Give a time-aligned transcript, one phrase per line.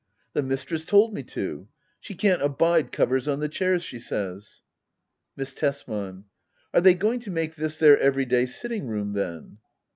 [0.33, 1.67] The mistress told me to.
[1.99, 4.63] She can't abide covers on the chairs, she says.
[5.35, 6.23] Miss Tesman.
[6.73, 9.59] Are they going to make this their everyday sitting room then